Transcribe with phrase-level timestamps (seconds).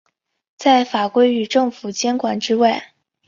[0.57, 2.95] 在法规与政府监管之外。